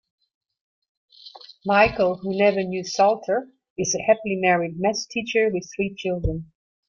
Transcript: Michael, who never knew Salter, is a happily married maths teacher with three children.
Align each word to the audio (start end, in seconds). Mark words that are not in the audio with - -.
Michael, 1.63 2.17
who 2.17 2.35
never 2.35 2.63
knew 2.63 2.83
Salter, 2.83 3.51
is 3.77 3.93
a 3.93 4.01
happily 4.01 4.35
married 4.37 4.79
maths 4.79 5.05
teacher 5.05 5.51
with 5.53 5.69
three 5.75 5.93
children. 5.95 6.51